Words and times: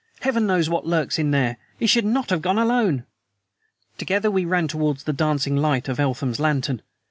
"Heaven 0.21 0.47
knows 0.47 0.67
what 0.67 0.87
lurks 0.87 1.17
there! 1.17 1.57
He 1.77 1.85
should 1.85 2.05
not 2.05 2.31
have 2.31 2.41
gone 2.41 2.57
alone!" 2.57 3.03
Together 3.99 4.31
we 4.31 4.45
ran 4.45 4.67
towards 4.67 5.03
the 5.03 5.13
dancing 5.13 5.55
light 5.55 5.87
of 5.87 5.99
Eltham's 5.99 6.39
lantern. 6.39 6.81